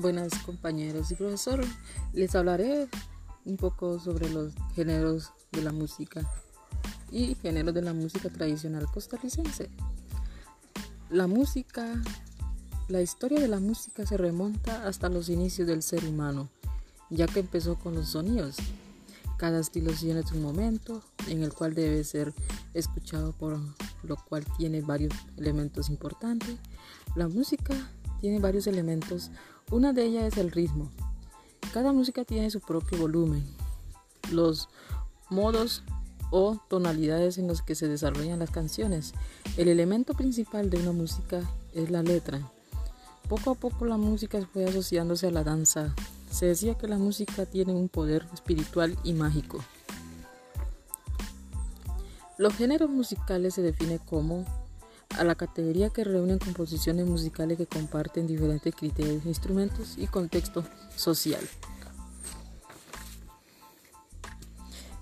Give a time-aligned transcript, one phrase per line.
[0.00, 1.62] Buenas compañeros y profesor,
[2.14, 2.88] les hablaré
[3.44, 6.22] un poco sobre los géneros de la música
[7.12, 9.68] y géneros de la música tradicional costarricense.
[11.10, 12.00] La música,
[12.88, 16.48] la historia de la música se remonta hasta los inicios del ser humano,
[17.10, 18.56] ya que empezó con los sonidos.
[19.36, 22.32] Cada estilo tiene su momento en el cual debe ser
[22.72, 23.58] escuchado, por
[24.02, 26.56] lo cual tiene varios elementos importantes.
[27.16, 27.74] La música
[28.20, 29.30] tiene varios elementos.
[29.70, 30.90] Una de ellas es el ritmo.
[31.72, 33.44] Cada música tiene su propio volumen.
[34.32, 34.68] Los
[35.28, 35.84] modos
[36.32, 39.14] o tonalidades en los que se desarrollan las canciones.
[39.56, 42.40] El elemento principal de una música es la letra.
[43.28, 45.94] Poco a poco la música fue asociándose a la danza.
[46.32, 49.62] Se decía que la música tiene un poder espiritual y mágico.
[52.38, 54.44] Los géneros musicales se definen como
[55.18, 60.64] a la categoría que reúnen composiciones musicales que comparten diferentes criterios, instrumentos y contexto
[60.96, 61.42] social.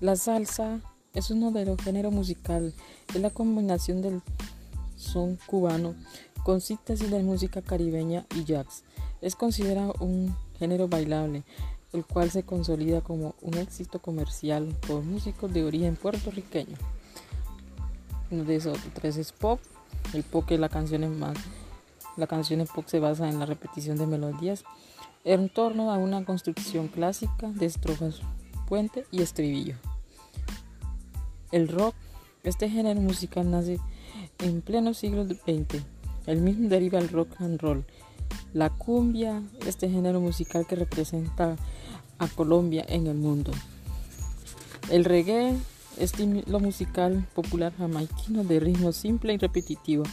[0.00, 0.80] La salsa
[1.14, 2.74] es uno de los géneros musicales,
[3.14, 4.20] es la combinación del
[4.96, 5.94] son cubano
[6.42, 8.84] con síntesis de música caribeña y jazz.
[9.20, 11.42] Es considerado un género bailable,
[11.92, 16.76] el cual se consolida como un éxito comercial por músicos de origen puertorriqueño.
[18.30, 19.60] Uno de esos tres es pop,
[20.12, 21.36] el pop que la canción es más.
[22.16, 24.64] La canción pop se basa en la repetición de melodías
[25.24, 28.20] en torno a una construcción clásica de estrofas,
[28.68, 29.76] puente y estribillo.
[31.50, 31.94] El rock,
[32.42, 33.80] este género musical nace
[34.38, 35.82] en pleno siglo XX.
[36.26, 37.84] El mismo deriva del rock and roll.
[38.52, 41.56] La cumbia, este género musical que representa
[42.18, 43.52] a Colombia en el mundo.
[44.90, 45.56] El reggae
[45.98, 50.04] estilo musical popular jamaiquino de ritmo simple y repetitivo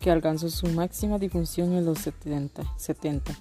[0.00, 2.62] que alcanzó su máxima difusión en los 70.
[2.76, 3.32] 70.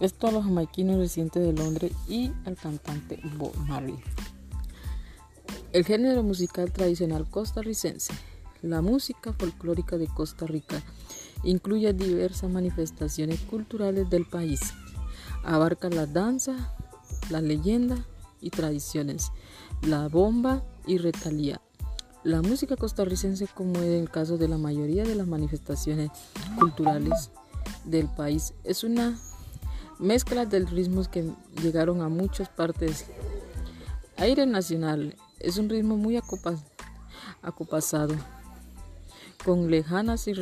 [0.00, 3.98] Esto a los jamaiquinos recientes de Londres y al cantante Bob Marley.
[5.72, 8.12] El género musical tradicional costarricense.
[8.62, 10.82] La música folclórica de Costa Rica
[11.42, 14.60] incluye diversas manifestaciones culturales del país.
[15.42, 16.74] Abarca la danza,
[17.30, 18.06] la leyenda
[18.40, 19.32] y tradiciones,
[19.82, 21.60] la bomba y retalía.
[22.22, 26.10] La música costarricense, como en el caso de la mayoría de las manifestaciones
[26.58, 27.30] culturales
[27.84, 29.18] del país, es una
[29.98, 31.30] mezcla de ritmos que
[31.62, 33.04] llegaron a muchas partes.
[34.16, 36.18] Aire nacional es un ritmo muy
[37.42, 38.14] acopasado,
[39.44, 40.32] con lejanas y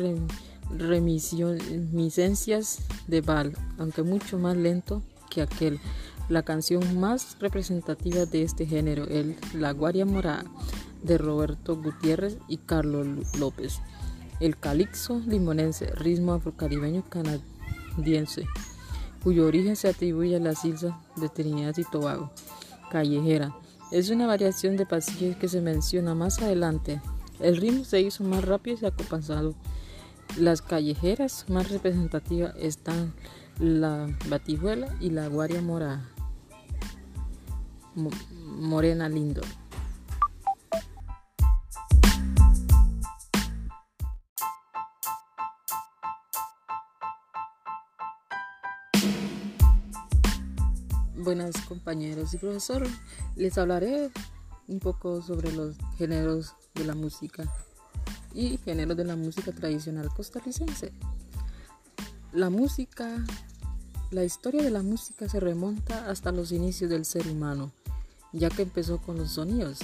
[0.69, 5.81] reminiscencias de Val, aunque mucho más lento que aquel.
[6.29, 10.45] La canción más representativa de este género es La Guaria Morada
[11.03, 13.07] de Roberto Gutiérrez y Carlos
[13.37, 13.81] López.
[14.39, 18.47] El calixo limonense, ritmo afrocaribeño canadiense,
[19.21, 22.31] cuyo origen se atribuye a las islas de Trinidad y Tobago.
[22.89, 23.53] Callejera,
[23.91, 27.01] es una variación de pasillos que se menciona más adelante.
[27.41, 29.55] El ritmo se hizo más rápido y acompasado.
[30.37, 33.13] Las callejeras más representativas están
[33.59, 36.09] la batijuela y la guaria morada.
[37.95, 39.41] Morena Lindo.
[51.15, 52.85] Buenas compañeros y profesor,
[53.37, 54.11] les hablaré
[54.67, 57.45] un poco sobre los géneros de la música
[58.33, 60.91] y géneros de la música tradicional costarricense.
[62.33, 63.23] La música
[64.13, 67.71] la historia de la música se remonta hasta los inicios del ser humano,
[68.31, 69.79] ya que empezó con los sonidos.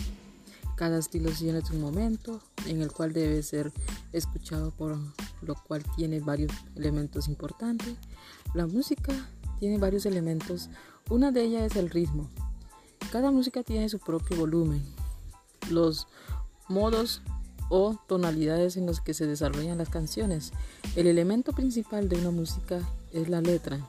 [0.76, 3.74] Cada estilo tiene su momento en el cual debe ser
[4.14, 4.98] escuchado, por
[5.42, 7.96] lo cual tiene varios elementos importantes.
[8.54, 9.14] La música
[9.60, 10.70] tiene varios elementos.
[11.10, 12.30] Una de ellas es el ritmo.
[13.12, 14.84] Cada música tiene su propio volumen.
[15.72, 16.08] Los
[16.68, 17.24] modos
[17.70, 20.52] o tonalidades en los que se desarrollan las canciones.
[20.96, 22.80] El elemento principal de una música
[23.14, 23.80] es la letra.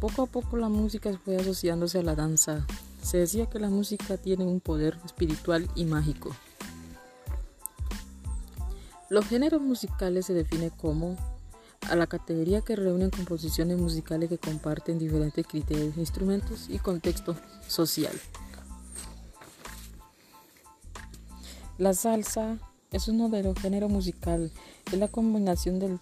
[0.00, 2.66] Poco a poco la música fue asociándose a la danza.
[3.02, 6.34] Se decía que la música tiene un poder espiritual y mágico.
[9.10, 11.16] Los géneros musicales se definen como
[11.90, 17.36] a la categoría que reúnen composiciones musicales que comparten diferentes criterios, instrumentos y contexto
[17.66, 18.14] social.
[21.78, 22.58] La salsa
[22.92, 25.98] es uno de los géneros es la combinación del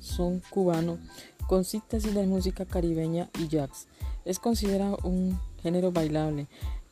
[0.00, 0.98] son cubano
[1.46, 3.86] con síntesis de música caribeña y jazz.
[4.24, 6.46] Es considerado un género bailable,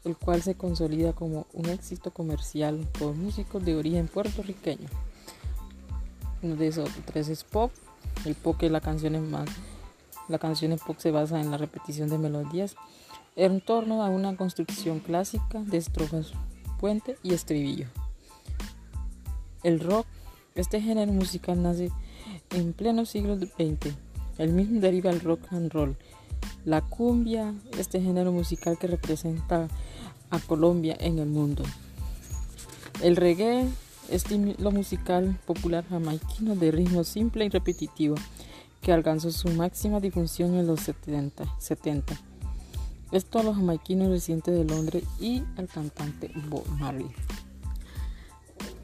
[0.04, 4.88] el cual se consolida como un éxito comercial por músicos de origen puertorriqueño.
[6.42, 7.72] Uno de esos tres es pop,
[8.24, 9.48] el pop la canción es más.
[10.28, 12.76] La canción pop se basa en la repetición de melodías
[13.34, 16.32] en torno a una construcción clásica de estrofas,
[16.78, 17.88] puente y estribillo.
[19.66, 20.06] El rock,
[20.54, 21.90] este género musical nace
[22.50, 23.96] en pleno siglo XX.
[24.38, 25.96] El mismo deriva del rock and roll.
[26.64, 29.66] La cumbia, este género musical que representa
[30.30, 31.64] a Colombia en el mundo.
[33.02, 33.66] El reggae,
[34.08, 38.14] estilo musical popular jamaiquino de ritmo simple y repetitivo
[38.82, 41.44] que alcanzó su máxima difusión en los 70.
[41.58, 42.14] 70.
[43.10, 47.10] Esto a los jamaiquinos recientes de Londres y al cantante Bob Marley.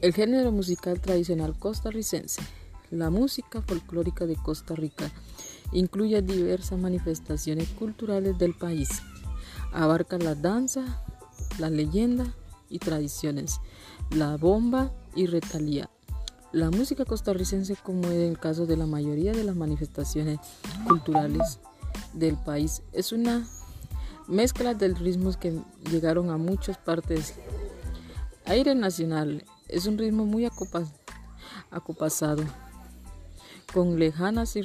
[0.03, 2.41] El género musical tradicional costarricense.
[2.91, 5.09] La música folclórica de Costa Rica
[5.71, 8.89] incluye diversas manifestaciones culturales del país.
[9.71, 11.01] Abarca la danza,
[11.57, 12.25] la leyenda
[12.69, 13.61] y tradiciones,
[14.09, 15.89] la bomba y retalía.
[16.51, 20.37] La música costarricense, como en el caso de la mayoría de las manifestaciones
[20.85, 21.59] culturales
[22.11, 23.47] del país, es una
[24.27, 27.35] mezcla de ritmos que llegaron a muchas partes.
[28.43, 32.43] Aire nacional, es un ritmo muy acopasado,
[33.73, 34.61] con lejanas y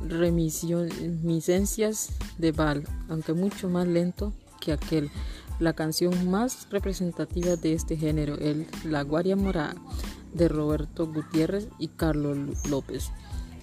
[0.00, 5.10] reminiscencias de Val, aunque mucho más lento que aquel.
[5.60, 9.76] La canción más representativa de este género es La Guaria Morada
[10.32, 12.38] de Roberto Gutiérrez y Carlos
[12.68, 13.10] López.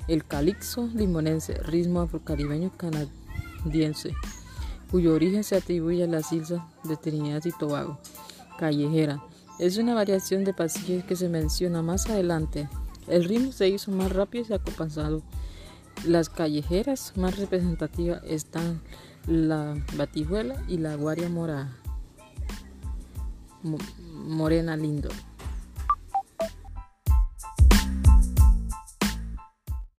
[0.07, 4.13] El calixo limonense, ritmo afrocaribeño canadiense,
[4.89, 7.99] cuyo origen se atribuye a las islas de Trinidad y Tobago.
[8.57, 9.21] Callejera,
[9.59, 12.69] es una variación de pasillos que se menciona más adelante.
[13.07, 15.21] El ritmo se hizo más rápido y acompasado.
[16.05, 18.81] Las callejeras más representativas están
[19.27, 21.75] la batijuela y la guaria morada.
[23.63, 25.09] Morena Lindo.